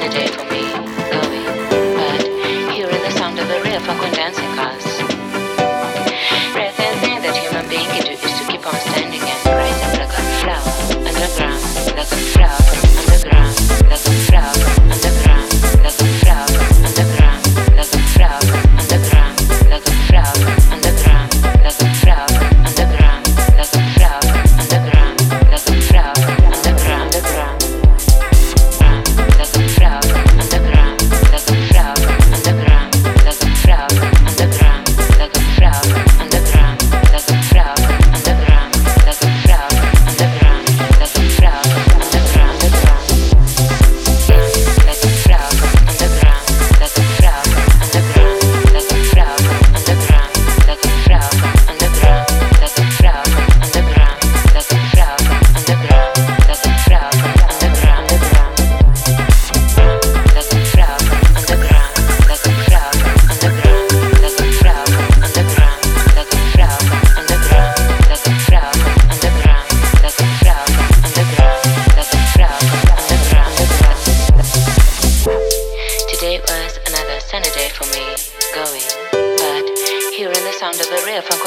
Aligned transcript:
meditate 0.00 0.30
for 0.34 0.44
me. 0.50 0.69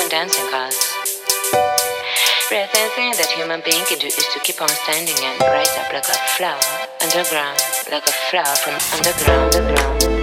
Dancing 0.09 0.49
cars. 0.51 0.77
Everything 2.51 2.89
thing 2.95 3.11
that 3.17 3.29
human 3.35 3.61
being 3.65 3.83
can 3.85 3.97
do 3.97 4.07
is 4.07 4.27
to 4.33 4.39
keep 4.41 4.61
on 4.61 4.69
standing 4.69 5.15
and 5.23 5.41
rise 5.41 5.75
up 5.77 5.91
like 5.91 6.07
a 6.07 6.17
flower 6.37 6.61
underground, 7.01 7.57
like 7.91 8.07
a 8.07 8.11
flower 8.29 8.55
from 8.61 8.75
underground, 8.97 9.55
underground. 9.55 10.22